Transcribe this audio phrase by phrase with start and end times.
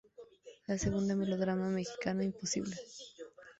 [0.65, 2.75] La segunda, melodrama mexicano imposible.